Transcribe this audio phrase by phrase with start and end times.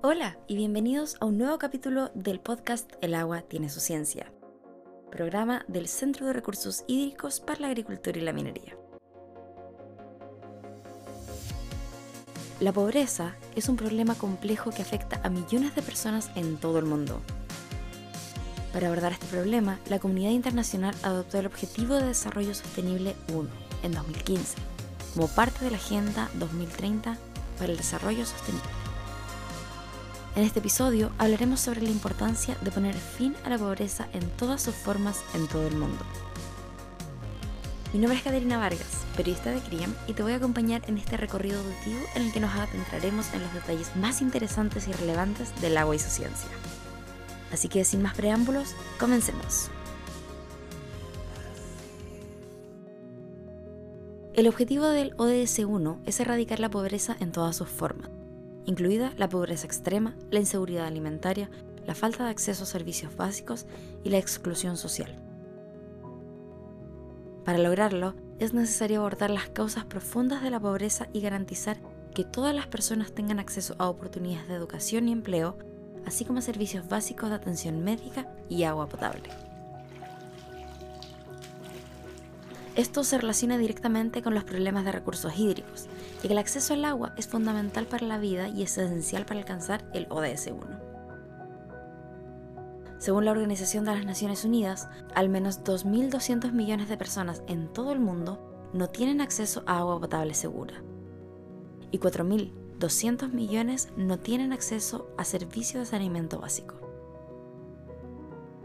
[0.00, 4.32] Hola y bienvenidos a un nuevo capítulo del podcast El agua tiene su ciencia,
[5.10, 8.76] programa del Centro de Recursos Hídricos para la Agricultura y la Minería.
[12.60, 16.84] La pobreza es un problema complejo que afecta a millones de personas en todo el
[16.84, 17.20] mundo.
[18.72, 23.48] Para abordar este problema, la comunidad internacional adoptó el Objetivo de Desarrollo Sostenible 1
[23.82, 24.58] en 2015,
[25.14, 27.16] como parte de la Agenda 2030
[27.58, 28.87] para el Desarrollo Sostenible.
[30.36, 34.62] En este episodio hablaremos sobre la importancia de poner fin a la pobreza en todas
[34.62, 36.04] sus formas en todo el mundo.
[37.92, 41.16] Mi nombre es Caterina Vargas, periodista de CRIAM, y te voy a acompañar en este
[41.16, 45.76] recorrido auditivo en el que nos adentraremos en los detalles más interesantes y relevantes del
[45.76, 46.50] agua y su ciencia.
[47.50, 49.70] Así que sin más preámbulos, comencemos.
[54.34, 58.10] El objetivo del ODS 1 es erradicar la pobreza en todas sus formas
[58.68, 61.48] incluida la pobreza extrema, la inseguridad alimentaria,
[61.86, 63.64] la falta de acceso a servicios básicos
[64.04, 65.18] y la exclusión social.
[67.46, 71.78] Para lograrlo, es necesario abordar las causas profundas de la pobreza y garantizar
[72.14, 75.56] que todas las personas tengan acceso a oportunidades de educación y empleo,
[76.04, 79.30] así como a servicios básicos de atención médica y agua potable.
[82.76, 85.88] Esto se relaciona directamente con los problemas de recursos hídricos,
[86.18, 89.40] ya que el acceso al agua es fundamental para la vida y es esencial para
[89.40, 90.88] alcanzar el ODS 1.
[92.98, 97.92] Según la Organización de las Naciones Unidas, al menos 2.200 millones de personas en todo
[97.92, 100.82] el mundo no tienen acceso a agua potable segura
[101.90, 106.74] y 4.200 millones no tienen acceso a servicios de saneamiento básico.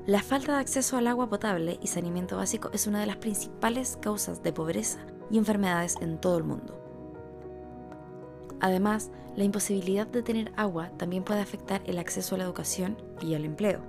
[0.06, 3.98] La falta de acceso al agua potable y saneamiento básico es una de las principales
[4.02, 5.00] causas de pobreza
[5.32, 6.78] y enfermedades en todo el mundo.
[8.64, 13.36] Además, la imposibilidad de tener agua también puede afectar el acceso a la educación y
[13.36, 13.82] al empleo.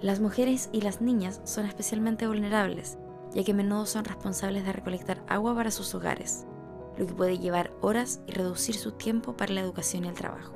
[0.00, 2.98] Las mujeres y las niñas son especialmente vulnerables,
[3.34, 6.46] ya que a menudo son responsables de recolectar agua para sus hogares,
[6.96, 10.54] lo que puede llevar horas y reducir su tiempo para la educación y el trabajo.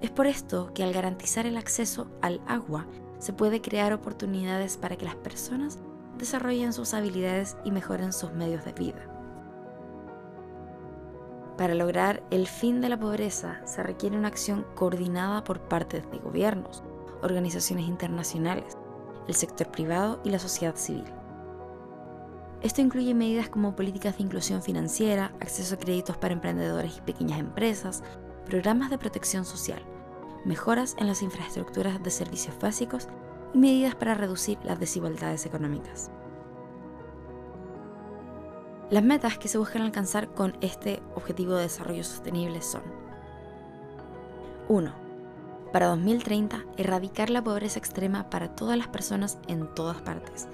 [0.00, 2.86] Es por esto que al garantizar el acceso al agua,
[3.18, 5.78] se puede crear oportunidades para que las personas
[6.16, 9.15] desarrollen sus habilidades y mejoren sus medios de vida.
[11.56, 16.18] Para lograr el fin de la pobreza se requiere una acción coordinada por parte de
[16.18, 16.82] gobiernos,
[17.22, 18.76] organizaciones internacionales,
[19.26, 21.06] el sector privado y la sociedad civil.
[22.62, 27.40] Esto incluye medidas como políticas de inclusión financiera, acceso a créditos para emprendedores y pequeñas
[27.40, 28.02] empresas,
[28.44, 29.82] programas de protección social,
[30.44, 33.08] mejoras en las infraestructuras de servicios básicos
[33.54, 36.10] y medidas para reducir las desigualdades económicas.
[38.88, 42.82] Las metas que se buscan alcanzar con este objetivo de desarrollo sostenible son
[44.68, 44.92] 1.
[45.72, 50.46] Para 2030, erradicar la pobreza extrema para todas las personas en todas partes,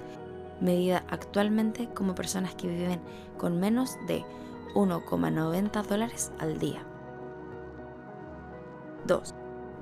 [0.61, 3.01] medida actualmente como personas que viven
[3.37, 4.25] con menos de
[4.73, 6.83] 1,90 dólares al día.
[9.05, 9.35] 2.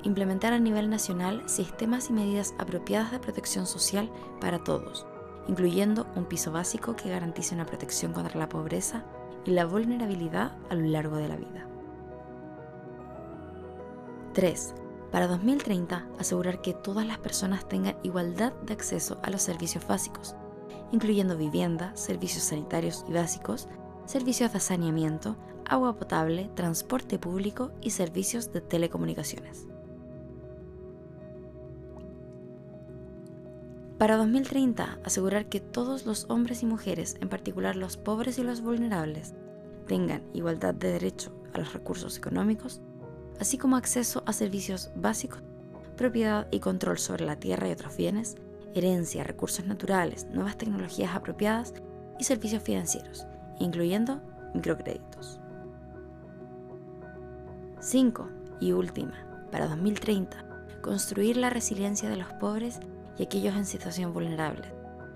[0.03, 5.05] Implementar a nivel nacional sistemas y medidas apropiadas de protección social para todos,
[5.51, 9.03] incluyendo un piso básico que garantice una protección contra la pobreza
[9.43, 11.67] y la vulnerabilidad a lo largo de la vida.
[14.33, 14.73] 3.
[15.11, 20.37] Para 2030, asegurar que todas las personas tengan igualdad de acceso a los servicios básicos,
[20.93, 23.67] incluyendo vivienda, servicios sanitarios y básicos,
[24.05, 25.35] servicios de saneamiento,
[25.65, 29.67] agua potable, transporte público y servicios de telecomunicaciones.
[34.01, 38.61] Para 2030, asegurar que todos los hombres y mujeres, en particular los pobres y los
[38.61, 39.35] vulnerables,
[39.85, 42.81] tengan igualdad de derecho a los recursos económicos,
[43.39, 45.43] así como acceso a servicios básicos,
[45.97, 48.37] propiedad y control sobre la tierra y otros bienes,
[48.73, 51.75] herencia, recursos naturales, nuevas tecnologías apropiadas
[52.17, 53.27] y servicios financieros,
[53.59, 54.19] incluyendo
[54.55, 55.39] microcréditos.
[57.81, 58.29] 5.
[58.61, 59.13] Y última,
[59.51, 60.43] para 2030,
[60.81, 62.79] construir la resiliencia de los pobres
[63.21, 64.73] y aquellos en situación vulnerable,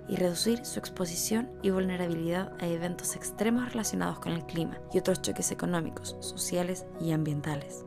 [0.08, 5.24] y reducir su exposición y vulnerabilidad a eventos extremos relacionados con el clima y otros
[5.24, 7.84] choques económicos, sociales y ambientales.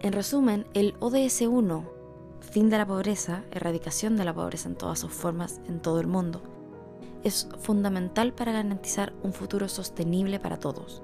[0.00, 1.88] En resumen, el ODS 1,
[2.40, 6.08] fin de la pobreza, erradicación de la pobreza en todas sus formas en todo el
[6.08, 6.42] mundo,
[7.22, 11.00] es fundamental para garantizar un futuro sostenible para todos.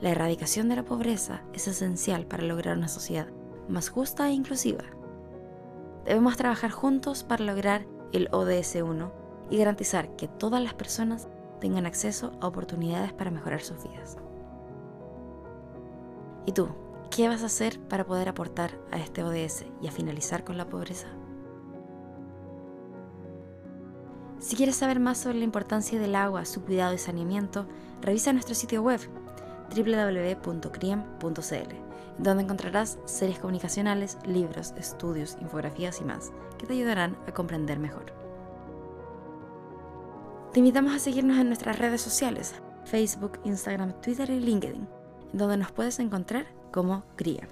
[0.00, 3.28] La erradicación de la pobreza es esencial para lograr una sociedad
[3.68, 4.84] más justa e inclusiva.
[6.04, 9.12] Debemos trabajar juntos para lograr el ODS 1
[9.50, 11.28] y garantizar que todas las personas
[11.60, 14.18] tengan acceso a oportunidades para mejorar sus vidas.
[16.46, 16.68] ¿Y tú?
[17.10, 20.68] ¿Qué vas a hacer para poder aportar a este ODS y a finalizar con la
[20.68, 21.08] pobreza?
[24.38, 27.66] Si quieres saber más sobre la importancia del agua, su cuidado y saneamiento,
[28.00, 29.00] revisa nuestro sitio web
[29.74, 31.74] www.criem.cl,
[32.18, 38.12] donde encontrarás series comunicacionales, libros, estudios, infografías y más, que te ayudarán a comprender mejor.
[40.52, 42.54] Te invitamos a seguirnos en nuestras redes sociales,
[42.84, 44.86] Facebook, Instagram, Twitter y LinkedIn,
[45.32, 47.48] donde nos puedes encontrar como cría.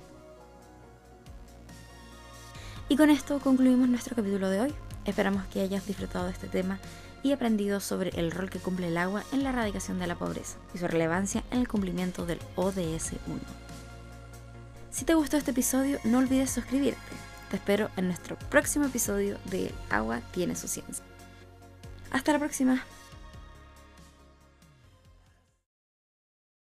[2.91, 4.75] Y con esto concluimos nuestro capítulo de hoy.
[5.05, 6.81] Esperamos que hayas disfrutado de este tema
[7.23, 10.57] y aprendido sobre el rol que cumple el agua en la erradicación de la pobreza
[10.75, 13.41] y su relevancia en el cumplimiento del ODS 1.
[14.91, 16.99] Si te gustó este episodio, no olvides suscribirte.
[17.51, 21.05] Te espero en nuestro próximo episodio de Agua tiene su ciencia.
[22.11, 22.85] Hasta la próxima.